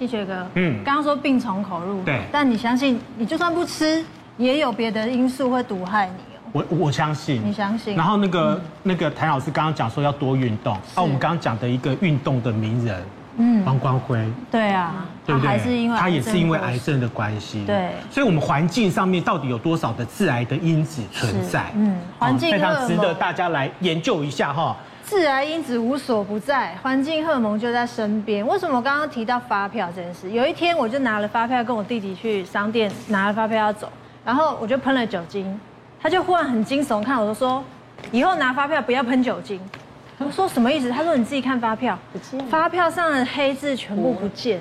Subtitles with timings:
[0.00, 4.02] 继学哥，嗯，刚刚说病从口入，对，但你相信，你就算不吃，
[4.38, 6.12] 也有别的因素会毒害你。
[6.52, 7.94] 我我相信，你相信。
[7.94, 13.04] 然后那个、嗯、那个谭老师刚刚讲说要多运动，啊，我们刚刚讲的一个运动的名人，
[13.36, 14.18] 嗯，王光辉，
[14.50, 15.46] 对啊，对不对？
[15.46, 17.90] 还是因为他也是因为癌症的关系，对。
[18.10, 21.70] 所以，我们环境上面到底有多少的致癌的因子存在？
[21.76, 24.74] 嗯，环境非常值得大家来研究一下哈。
[25.06, 28.46] 致癌因子无所不在，环境荷尔蒙就在身边。
[28.46, 30.30] 为什么我刚刚提到发票这件事？
[30.30, 33.90] 有一天，我就拿了发票跟我弟弟去商店拿了发票要走，
[34.24, 35.58] 然后我就喷了酒精。
[36.00, 37.62] 他就忽然很惊悚，看我就说
[38.10, 39.60] ：“以后拿发票不要喷酒精。”
[40.18, 41.98] 我说：“什么意思？”他说：“你自己看发票，
[42.48, 44.60] 发票上的黑字全部不见。”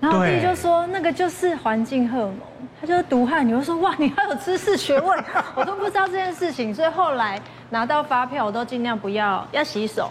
[0.00, 2.36] 然后我弟弟就说：“那个就是环境荷尔蒙，
[2.82, 7.40] 它就是毒害你。”会说：“哇，你还有知识学问， 我都不知道这件事情。”所以后来
[7.70, 10.10] 拿到发票，我都尽量不要要洗手，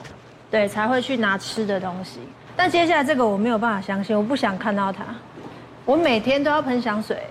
[0.49, 2.21] 对，才会去拿吃的东西。
[2.55, 5.03] 但接下来这个我没有办法相信，我不想看到它。
[5.85, 7.21] 我每天都要喷香水，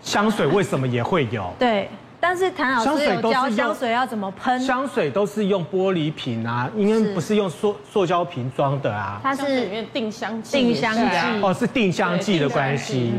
[0.00, 1.52] 香水为什么也会有？
[1.58, 1.88] 对。
[2.20, 4.58] 但是谭老师有教香水要怎么喷？
[4.58, 9.20] 香水都是用玻璃瓶啊，因为不是用塑塑胶瓶装的啊。
[9.22, 11.00] 它是里面定香剂，定香剂
[11.40, 13.12] 哦，是定香剂的关系。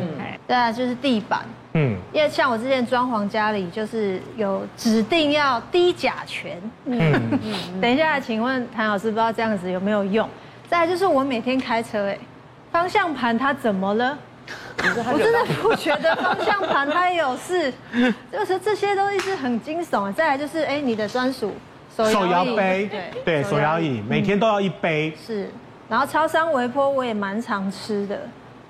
[0.46, 1.46] 对啊，就是地板。
[1.80, 6.52] 嗯，因为像我之前装潢家里，就是有指定要低甲醛。
[6.86, 7.40] 嗯，
[7.82, 10.28] 等一下，请问谭老师，不知道这样子有没有用？
[10.70, 12.18] 再来就是我每天开车，哎，
[12.72, 14.18] 方向盘它怎么了？
[14.82, 17.72] 我真的不觉得方向盘它有事，
[18.32, 20.12] 就是这些东西是很惊悚。
[20.14, 21.54] 再来就是，哎，你的专属
[21.96, 25.14] 手摇杯，对对，手摇椅每天都要一杯。
[25.26, 25.50] 是，
[25.88, 28.20] 然后超商微波我也蛮常吃的。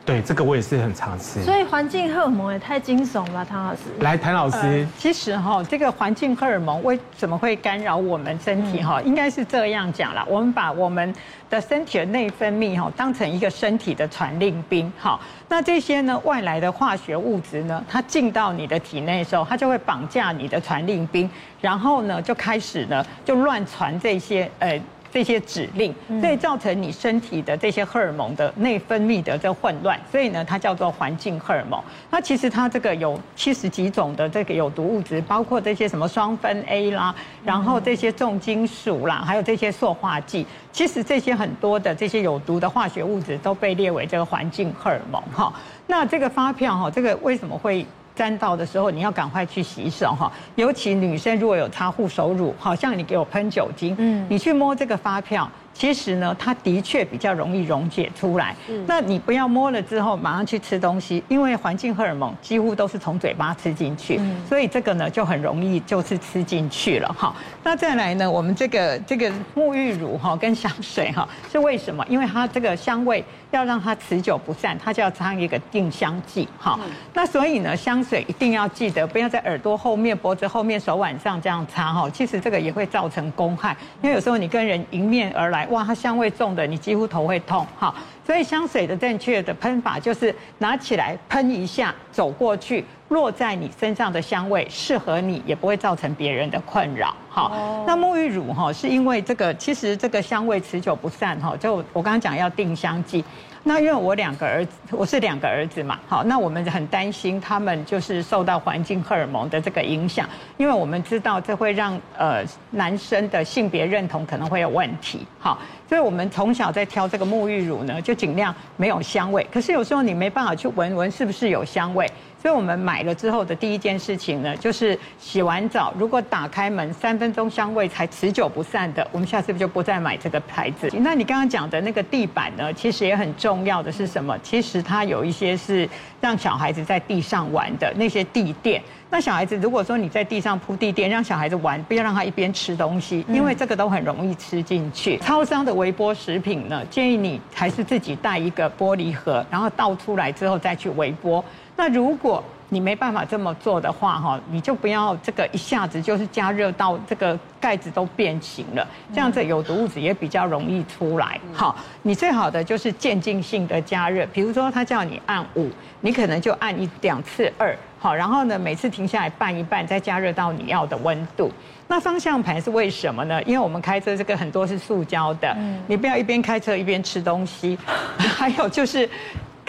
[0.09, 1.43] 对，这个我也是很常吃。
[1.43, 3.81] 所以环境荷尔蒙也太惊悚了，唐老师。
[3.99, 8.99] 来，谭老师，呃、其实哈，这个环境荷尔蒙为什么会干扰我们身体哈？
[9.03, 11.13] 应该是这样讲啦，我们把我们
[11.47, 15.19] 的身体的内分泌哈当成一个身体的传令兵哈。
[15.47, 21.29] 那这些呢外来的化学物质呢，它进到你的体内的时候，它就会绑架你的传令兵，
[21.61, 24.81] 然后呢就开始呢就乱传这些呃。
[25.11, 31.81] 这些指令，所以造成你身体的这些荷尔蒙的内分泌的这混乱，所以呢，它叫做环境荷尔蒙。
[32.09, 45.53] 那其实它这个有七十几种的这个有毒物质，包括这些什么双酚 A 啦，然后这些重金属啦，还有这些塑化剂，其实这些很多的这些有毒的化学物质都被列为这个环境荷尔蒙哈。
[45.87, 47.85] 那这个发票哈，这个为什么会？
[48.19, 50.29] 沾到的时候，你要赶快去洗手哈。
[50.55, 55.49] 尤其女生如果有擦护手乳，好像你给我喷酒精，嗯，你去摸这个发票。
[55.71, 58.53] 其实呢，它的确比较容易溶解出来。
[58.85, 67.33] 那你不要摸了之后马上去吃东西，因为环境荷尔蒙几乎都是从嘴巴吃进去，所以这个呢就很容易就是吃进去了哈。
[67.63, 72.05] 那再来呢，我们这个这个沐浴乳哈跟香水哈是为什么？
[72.07, 76.79] 因为它这个香味要让它持久不散，它就要擦一个定香剂哈。
[77.13, 82.09] 那所以呢，香水一定要记得不要在耳朵后面、脖子后面、手腕上这样擦哈。
[82.09, 85.67] 其实这个也会造成公害，因为有时候你跟人迎面而来。
[85.67, 87.93] 哇，它香味重的，你几乎头会痛哈。
[88.25, 97.13] 所以香水的正确的喷法就是拿起来喷一下，走过去，落在你身上的香味适合你，也不会造成别人的困扰。
[97.27, 101.55] 好，那沐浴乳哈，是因为这个其实这个香味持久不散哈。
[101.57, 103.23] 就我刚刚讲要定香剂。
[103.61, 112.41] 那因为我两个儿子，我是两个儿子嘛，好，那我们很担心他们就是受到环境荷尔蒙的这个影响，因为我们知道这会让呃
[112.71, 115.59] 男生的性别认同可能会有问题，好，
[115.89, 119.45] 所以我们从小在挑这个沐浴乳呢，就尽量没有香味。
[119.51, 122.09] 可是有时候你没办法去闻闻是不是有香味。
[122.41, 130.89] 所以我们买了之后的第一件事情呢，就是洗完澡，如果打开门三分钟香味才持久不散的，我们下次就不再买这个牌子。
[130.99, 134.37] 那你刚刚讲的那个地板呢，其实也很重要的是什么？
[134.41, 135.87] 其实它有一些是
[136.21, 138.81] 让小孩子在地上玩的那些地垫。
[139.11, 145.17] 那小孩子如果说你在地上铺地垫，让小孩子玩，不要让他一边吃东西，因为这个都很容易吃进去。
[145.17, 151.43] 超商的微波食品呢，建议你还是自己带一个玻璃盒，然后倒出来之后再去微波。
[151.79, 161.39] 那如果你没办法这么做的话，哈，你就不要这个一下子就是加热到这个盖子都变形了，这样子有毒物质也比较容易出来。
[161.53, 165.69] 好，你最好的就是渐进性的加热，比如说他叫你按五，
[166.01, 171.49] 你可能就按一两次二，好，然后呢，每次停下来拌一拌，再加热到你要的温度。
[171.87, 173.41] 那方向盘是为什么呢？
[173.43, 175.55] 因为我们开车这个很多是塑胶的，
[175.87, 177.79] 你不要一边开车一边吃东西，
[178.19, 179.09] 还有就是。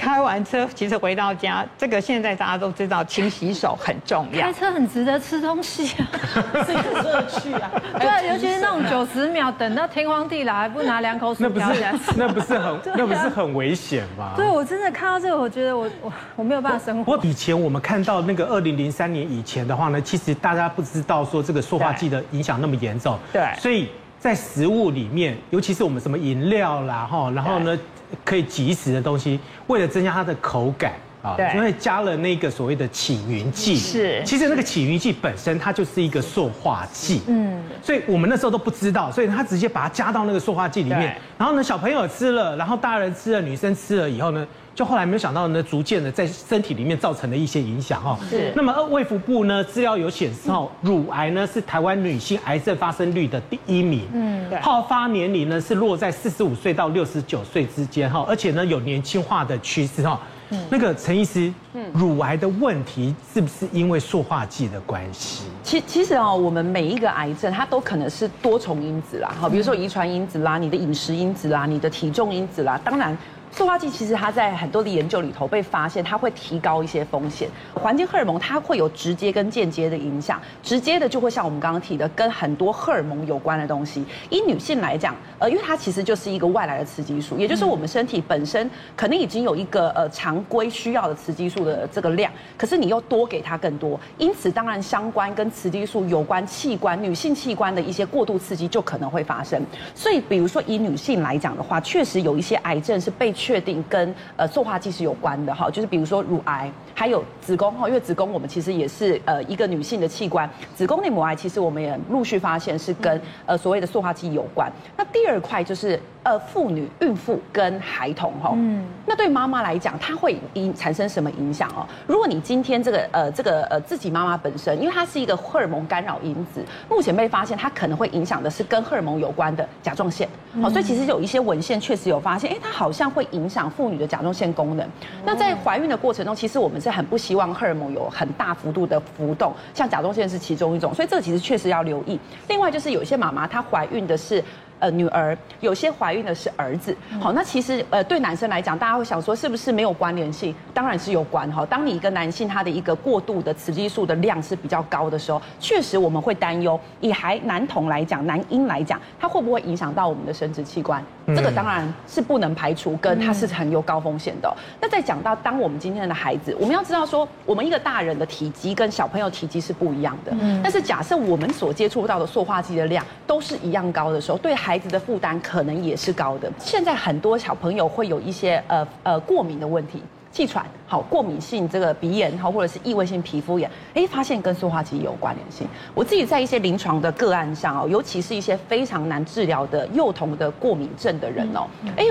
[0.00, 4.41] 开完车，其实回到家，这个现在大家都知道，勤洗手很重要。
[4.41, 6.08] 开车很值得吃东西啊，
[6.67, 7.70] 这个乐趣啊。
[7.99, 11.85] 对，尤其是那种九十秒等到天荒地老还不拿两口水，那不是
[12.17, 14.32] 那不是很 那不是很危险吗？
[14.35, 17.05] 对，我真的看到这个，我觉得我我我没有办法生活。
[17.05, 23.19] 不过以前我们看到那个二零零三年以前的话呢，其实大家不知道说这个塑化剂的影响那么严重。
[23.31, 27.76] 对，所以在食物里面，尤其是我们什么饮料啦哈，然后呢。
[28.25, 29.38] 可以即食的东西，
[29.69, 33.76] 为了增加它的口感啊，因为加了那个所谓的起云剂。
[33.76, 37.22] 是，其实那个起云剂本身它就是一个塑化剂。
[37.28, 41.17] 嗯，所以我们那时候都不知道，所以他直接把它加到那个塑化剂里面。
[41.38, 44.44] 然后呢，小朋友吃了，然后大人吃了，女生吃了以后呢，
[44.81, 48.19] 就后来没有想到呢，逐渐的在身体里面造成了一些影响哈。
[48.31, 48.50] 是。
[48.56, 54.09] 那么卫福部呢资料有显示哦，乳癌呢是台湾女性癌症发生率的第一名。
[54.15, 54.49] 嗯。
[54.49, 54.59] 对。
[54.61, 60.19] 好发年龄呢是落在四十五岁到六十九岁之间哈，而且呢有年轻化的趋势哈。
[60.49, 60.59] 嗯。
[60.71, 65.44] 那个陈医师，嗯，乳癌的问题是不是因为塑化剂的关系？
[65.62, 73.15] 其其实哦，我们每一个癌症它都可能是多重因子啦，好，比如说遗传因子啦，你的饮食因子啦，你的体重因子啦，当然。
[73.52, 77.49] 塑化剂其实它在很多的研究里头被发现，它会提高一些风险。
[77.75, 84.05] 环境荷尔蒙它会有直接跟间接的影响，直接的就会像我们刚刚提的，跟很多荷尔蒙有关的东西。
[84.31, 99.61] 以女性来讲，呃，因为它其实就是一个外来的雌激素，也就是我们身体本身可能已经有一个呃常规需要的雌激素的这个量，可是你又多给它更多，因此当然相关跟雌激素有关器官、女性器官的一些过度刺激就可能会发生。
[99.94, 114.70] 所以，比如说以女性来讲的话，确实有一些癌症是被确定跟呃塑化剂是有关的哈，就是比如说乳癌，还有子宫哈，因为子宫我们其实也是呃一个女性的器官，子宫内膜癌其实我们也陆续发现是跟呃所谓的塑化剂有关。
[114.94, 115.98] 那第二块就是。
[116.22, 121.87] 呃，妇女、孕妇跟孩童哈，嗯，那对妈妈来讲，它会影产生什么影响哦？
[122.06, 130.28] 如果你今天这个呃这个呃自己妈妈本身，因为它是一个荷尔蒙干扰因子，目前被发现它可能会影响的是跟荷尔蒙有关的甲状腺，
[130.61, 134.87] 好，所以其实有一些文献确实有发现，哎，它好像会影响妇女的甲状腺功能。
[135.25, 142.20] 那在怀孕的过程中，其实我们是很不希望荷尔蒙有很大幅度的浮动，像甲状腺是其中一种，所以这个其实确实要留意。
[142.49, 144.44] 另外就是有一些妈妈她怀孕的是。
[144.81, 150.55] 呃，女儿有些怀孕的是儿子，好，那其实呃，对男生来讲，大家会想说是不是没有关联性？
[150.75, 151.65] 当然是有关哈。
[151.67, 156.79] 当你一个男性他的一个过度的雌激素的量是比较高的时候，确实我们会担忧。
[157.00, 161.05] 以孩男童来讲，男婴来讲，他会不会影响到我们的生殖器官？
[161.27, 164.53] 这个当然是不能排除，跟他是很有高风险的。
[164.81, 170.32] 那再讲到，当我们今天的孩子，我们要知道说，我们一个大人的体积跟小朋友体积是不一样的。
[170.61, 176.49] 但是假设我们所接触到的塑化剂的量都是一样高的时候，对孩孩子的负担可能也是高的。
[176.56, 180.00] 现在很多小朋友会有一些呃呃过敏的问题，
[180.31, 185.67] 气喘，好，过敏性这个鼻炎，好，或者是异位性皮肤炎，哎，发现跟塑化剂有关联性。
[185.93, 192.06] 我自己在一些临床的个案上哦，尤其是一些非常难治疗的幼童的过敏症的人哦，哎。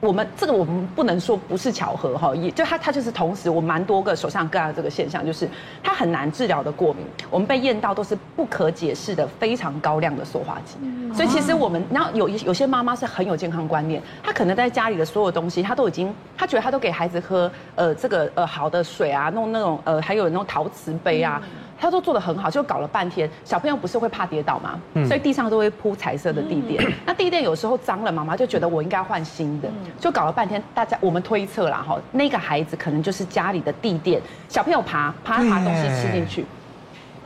[0.00, 5.48] 我们这个我们不能说不是巧合哈，也就他他就是同时，我蛮多个手上个案这个现象，就是
[5.82, 10.76] 他很难治疗的过敏，我们被验到都是不可解释的非常高量的塑化剂，
[11.12, 21.42] 所以其实我们然后有有些妈妈是很有健康观念，她可能在家里的所有东西，她都已经，她觉得她都给孩子喝呃这个呃好的水啊，弄那种呃还有那种陶瓷杯啊。
[21.80, 23.28] 他都做的很好，就搞了半天。
[23.44, 24.80] 小朋友不是会怕跌倒吗？
[24.94, 26.82] 嗯、所以地上都会铺彩色的地垫。
[26.84, 30.62] 嗯、那地垫有时候脏了，妈妈就觉得我应该换新的，就搞了半天。
[30.74, 36.44] 大家我们推测啦，哈，那个孩子可能就是家里的地垫，小朋友爬爬爬东西吃进去。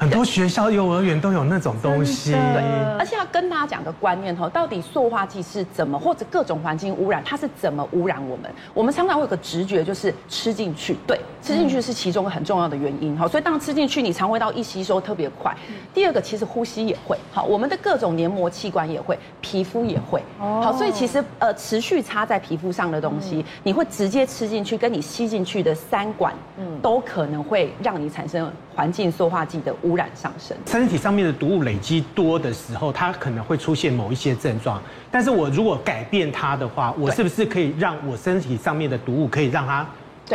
[0.02, 2.60] 很多学校、幼儿园都有那种东西，对，
[2.98, 8.50] 而且要跟大家讲个观念哈，到底塑化剂是怎么，或者各种环境污染，它是怎么污染我们？
[8.74, 13.16] 我们常常会有个直觉，就是吃进去，对，吃进去是其中很重要的原因。
[13.16, 13.28] 哈。
[13.28, 15.56] 所以当吃进去，你肠胃道一吸收特别快。
[15.94, 29.92] 第二个，其实呼吸也会，好，我们的各种黏膜器官也会，皮肤也会，好，所以其实呃，持续擦在皮肤上的东西，你会直接吃进去，跟你吸进去的三管，嗯，都可能会让你产生环境塑化剂的污。
[29.94, 34.80] 染上升，身体上面的毒物累积多的时候，它可能会出现某一些症状。
[35.10, 39.86] 但是我如果改变它的话，我是不是可以让我身体上面的毒物可以让它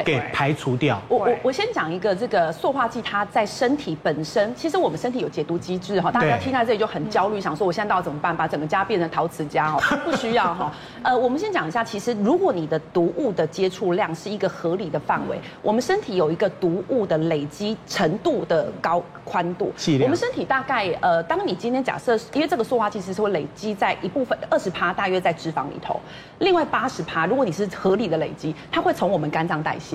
[0.04, 1.02] 给排除掉。
[1.08, 8.36] 我我我先讲一个这个塑化剂，它在身体本身，其实我们身体有解毒机制哈，大家听到这里就很焦虑，想说我现在到底怎么办？
[8.36, 10.72] 把整个家变成陶瓷家哦， 不需要哈。
[11.04, 19.72] 呃，我们先讲一下，其实如果你的毒物的接触量是一个合理的范围，我们身体有一个毒物的累积程度的高宽度。
[20.04, 26.00] 我们身体大概呃，当你今天假设，因为这个塑化剂其实是会累积在一部分二十趴，大约在脂肪里头，
[26.40, 29.87] 另外八十趴，如果你是合理的累积，它会从我们肝脏代谢。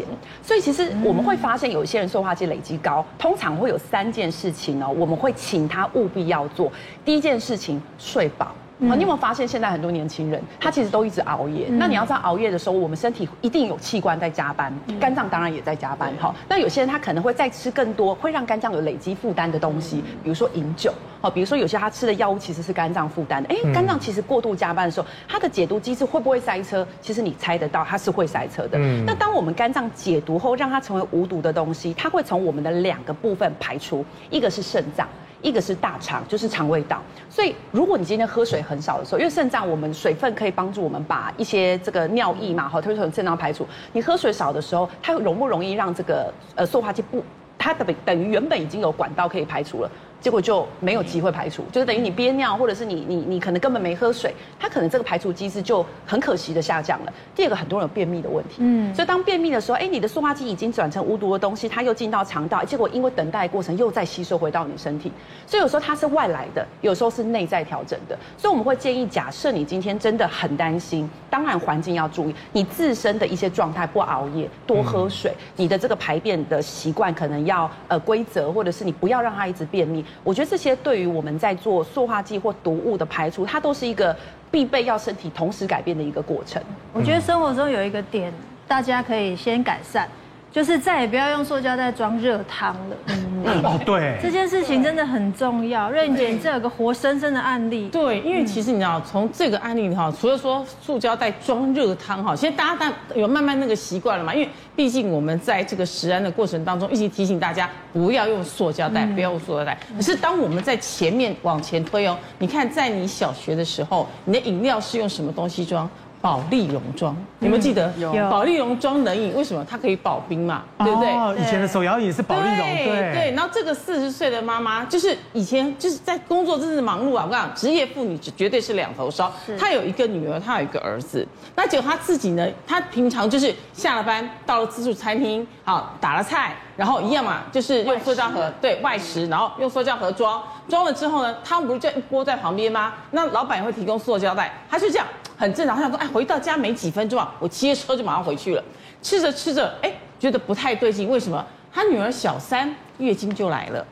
[0.43, 6.71] 所以其实我们会发现，有一些人塑化剂累积高，通常会有三件事情哦，我们会请他务必要做。
[7.05, 8.55] 第一件事情，睡饱。
[8.89, 11.69] 好，你有没有发现现在很多年轻人，他其实都一直熬夜。
[11.69, 16.13] 那你要知道，熬夜的时候，我们身体一定有器官在加班，肝脏当然也在加班。
[16.21, 20.93] 哈，那有些人他可能会再吃更多，会让肝脏有累积负担的东西，比如说饮酒。
[21.21, 23.49] 好，比如说有些他吃的药物其实是肝脏负担的。
[23.49, 26.85] 哎，肝脏其实过度加班的时候，它的解毒机制会不会塞车？
[27.01, 28.77] 其实你猜得到，它是会塞车的。
[29.07, 35.07] 那当我们肝脏解毒后，让它成为无毒的东西，它会从我们的两个部分排出，一个是肾脏。
[35.43, 37.03] 一个是大肠，就是肠胃道。
[37.29, 43.67] 所以，如果你今天喝水很少的时候，因为肾脏我们水分可以帮助我们把一些这个尿液嘛，好，推从肾脏排除。
[43.93, 47.23] 你喝水少的时候，它容不容易让这个呃塑化剂不，
[47.59, 49.91] 它等等于原本已经有管道可以排除了。
[50.23, 57.13] 结果就没有机会排除，就是等于你憋尿，或者是你你你可能根本没喝水，它可能这个排除机制就很可惜的下降了。
[57.35, 65.11] 第二个，很多人有便秘的问题，嗯，所以当便秘的时候，哎，你的塑化剂已经转成无毒的东西，它又进到肠道，结果因为等待过程又再吸收回到你身体，
[65.45, 68.17] 所以有时候它是外来的，有时候是内在调整的。
[68.39, 80.05] 所以我们会建议，假设你今天真的很担心，当然环境要注意，你自身的一些状态，不熬夜，多喝水，你的这个排便的习惯可能要呃规则，或者是你不要让它一直便秘。
[80.25, 84.17] 我觉得这些对于我们在做塑化剂或毒物的排出，它都是一个
[84.51, 86.63] 必备要身体同时改变的一个过程。
[86.93, 88.33] 我觉得生活中有一个点，
[88.69, 90.09] 大家可以先改善。
[90.53, 92.97] 就是再也不要用塑胶袋装热汤了。
[93.07, 95.91] 嗯，哦，对，这件事情真的很重要。
[95.91, 97.89] 瑞姐，你这有个活生生的案例。
[97.89, 104.35] 对，因为其实你知道，从这个案例里哈，除了说塑胶袋装热汤哈，现在大家有慢慢那个习惯了嘛。
[104.35, 109.79] 因为毕竟我们在这个食安的过程当中，一直提醒大家不要用塑胶袋，不要用塑胶袋。
[109.97, 115.89] 可是当我们在前面往前推哦，你看在你小学的时候，你的饮料是用什么东西装？
[116.23, 117.93] 保丽龙装，你们记得？
[117.99, 119.67] 有保丽龙装冷饮，为什么？
[119.69, 121.11] 它可以保冰嘛，对不对？
[121.11, 123.35] 哦，以前的手摇饮是保丽龙，对对。
[123.35, 127.25] 然后这个四十岁的妈妈，就是以前就是在工作，真是忙碌啊！
[127.27, 129.33] 我跟你讲，职业妇女绝对是两头烧。
[129.59, 131.27] 她有一个女儿，她有一个儿子。
[131.57, 132.47] 那结果她自己呢？
[132.69, 142.93] 她平常就是下了班到了自助餐厅，好打了菜，然后一样嘛，就是用塑胶盒对外食，然后用塑胶盒装，装了之后呢，汤不是就一锅在旁边吗？
[143.11, 145.07] 那老板也会提供塑胶袋，他就这样。
[145.37, 148.63] 很正常，他想说，哎，回到家没几分钟啊，我骑车就马上回去了。
[149.03, 151.45] 吃着吃着，哎，觉得不太对劲，为什么？
[151.73, 153.85] 他女儿小三月经就来了。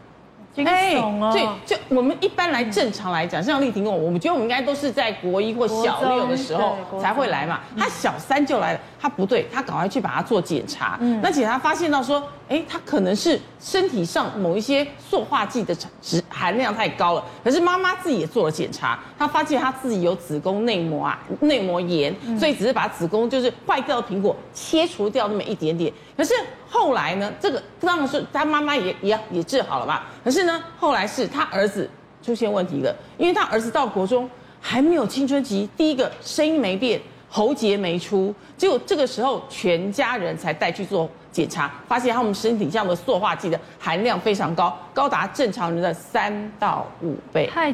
[0.57, 0.95] 哎，
[1.33, 7.61] 对，就我们一般来正常来讲，像丽婷跟我，我们觉得我们应该都是在国一或小六的时候才会来嘛。
[7.78, 10.99] 他小三就来了，他不对，他赶快去把它做检查。
[11.00, 17.25] 嗯，那检查发现到说，哎，他可能是身体上某一些塑化剂的值含量太高了。
[17.45, 25.92] 可是妈妈自己也做了检查，她发现她自己有子宫内膜啊内膜炎，所以只是把子宫就是坏掉的苹果切除掉那么一点点。
[26.16, 26.35] 可是
[26.71, 30.03] 后来呢，这个当然是他妈妈也也也治好了嘛。
[30.23, 31.91] 可是呢，后来是他儿子
[32.23, 47.49] 出现问题了，因为他儿子到国中还没有青春期，第一个声音没变，喉结没出，结果这个时候全家人才带去做检查，发现他们身体上的塑化剂的含量非常高，高达正常人的三到五倍。
[47.52, 47.72] 太，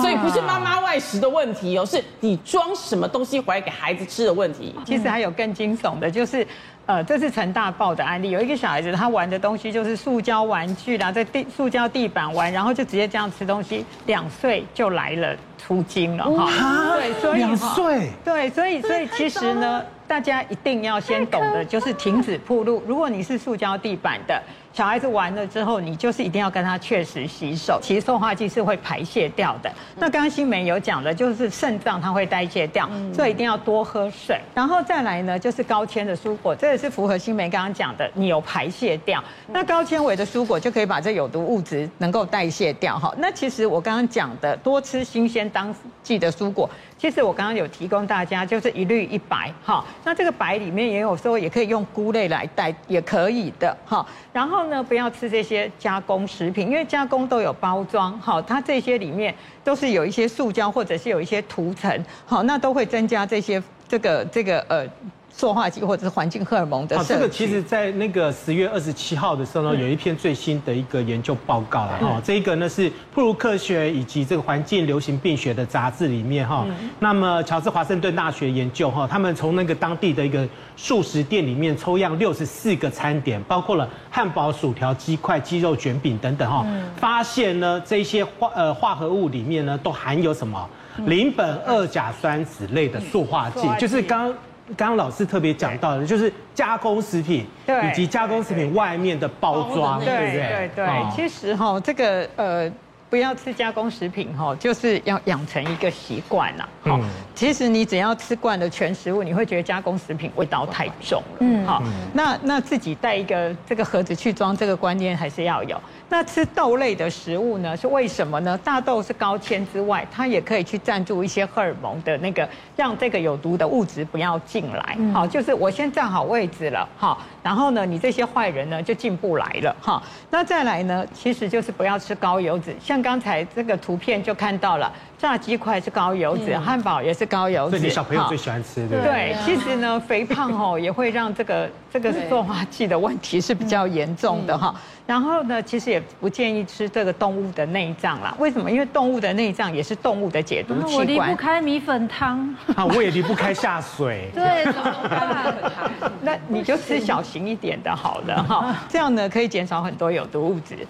[0.00, 4.74] 所以不是妈妈外食的问题哦，是你装什么东西回来给孩子吃的问题。
[4.84, 6.46] 其实还有更惊悚的，就是。
[6.88, 16.50] 呃，这是成大报的案例，有一个小孩子，他玩的东西就是塑胶玩具啦，在地塑胶地板玩，然后就直接这样吃东西，两岁就来了初经了哈。
[16.94, 18.08] 对，所以两岁。
[18.24, 22.82] 对，所以所以其实呢，大家一定要先懂得就是停止铺路。
[22.86, 24.42] 如果你是塑胶地板的。
[24.70, 27.80] 小孩子玩了之后，你就是一定要跟他确实洗手。
[27.82, 29.68] 其实塑化剂是会排泄掉的。
[29.96, 34.38] 那刚刚新梅有讲的，就是肾脏它会代谢掉，所以一定要多喝水。
[34.54, 39.24] 然后再来呢，就是高纤的蔬果，这也是符合新梅刚刚讲的，你有排泄掉。
[39.48, 43.12] 那高纤维的蔬果就可以把这有毒物质能够代谢掉哈。
[43.18, 45.74] 那其实我刚刚讲的，多吃新鲜当
[46.04, 46.70] 季的蔬果。
[46.98, 49.84] 其实我刚刚有提供大家，就是一绿一白哈。
[50.04, 54.04] 那这个白里面也有时候也可以用菇类来代，也可以的哈。
[54.32, 64.84] 然后呢，不要吃这些加工食品，因为加工都有包装哈，它这些里面都是有一些塑胶或者是有一些涂层，好，那都会增加这些这个这个呃
[65.30, 66.98] 塑化剂或者是环境荷尔蒙的。
[66.98, 72.20] 好，这个其实，在那个十月二十七号的时候呢，有一篇最新的一个研究报告了哈。
[72.24, 76.66] 这个呢是《普鲁科学》以及这个《环境流行病学》的杂志里面哈。
[76.98, 86.66] 那么，乔治华盛顿大学研究哈，他们从那个当地的一个素食店里面抽样六十四个餐点，包括了汉堡、薯条、鸡块、鸡肉卷饼等等哈，
[86.96, 90.68] 发现呢这些化呃化合物里面呢都含有什么？
[91.06, 94.34] 邻苯二甲酸酯类的塑化剂，就是刚
[94.76, 100.70] 刚刚老师特别讲到的，就是加工食品以及加工食品外面的包装，对不对？
[100.74, 102.72] 对对，其实哈，这个呃。
[103.10, 106.68] 不要吃加工食品哈，就是要养成一个习惯呐。
[106.82, 107.00] 好，
[107.34, 111.36] 其实你只要吃惯了全食物，你会觉得加工食品味道太重了。
[111.40, 115.80] 嗯，好，那那自己带一个这个盒子去装，这个观念还是要有。
[116.10, 117.74] 那吃豆类的食物呢？
[117.74, 118.58] 是为什么呢？
[118.58, 122.46] 大豆是高纤之外，它也可以去赞助一些荷尔蒙的那个，
[122.76, 124.98] 让这个有毒的物质不要进来。
[125.14, 129.74] 好，就是我先站好位置了，好，然后呢，你这些坏人呢就进不来了。
[129.80, 132.97] 哈，那再来呢，其实就是不要吃高油脂，像。
[133.02, 137.70] 刚才这个图片就看到了，炸鸡块是高油脂，汉堡也是高油脂。
[137.70, 139.34] 所以你小朋友最喜欢吃，对不对？
[139.34, 144.74] 对，其实呢，肥胖哦也会让这个 这个塑化剂的问题是比较严重的哈。
[145.06, 148.34] 然后呢，其实也不建议吃这个动物的内脏啦。
[148.38, 148.70] 为什么？
[148.70, 150.94] 因为动物的内脏也是动物的解毒器官。
[150.96, 154.30] 我离不开米粉汤啊，我也离不开下水。
[154.36, 155.54] 对，怎么办？
[156.20, 160.86] 那你就吃小型一点的，好了哈，这样呢可以减少很多有毒物质。